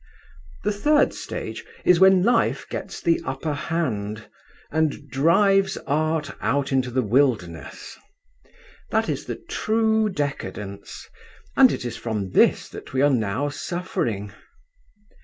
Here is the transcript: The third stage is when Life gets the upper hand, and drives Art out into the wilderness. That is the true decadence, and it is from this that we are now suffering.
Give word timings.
The 0.63 0.71
third 0.71 1.13
stage 1.13 1.63
is 1.85 1.99
when 1.99 2.23
Life 2.23 2.65
gets 2.71 2.99
the 3.01 3.21
upper 3.23 3.53
hand, 3.53 4.27
and 4.71 5.07
drives 5.11 5.77
Art 5.85 6.31
out 6.41 6.71
into 6.71 6.89
the 6.89 7.03
wilderness. 7.03 7.99
That 8.89 9.07
is 9.07 9.25
the 9.25 9.35
true 9.35 10.09
decadence, 10.09 11.07
and 11.55 11.71
it 11.71 11.85
is 11.85 11.97
from 11.97 12.31
this 12.31 12.67
that 12.69 12.93
we 12.93 13.03
are 13.03 13.11
now 13.13 13.49
suffering. 13.49 14.33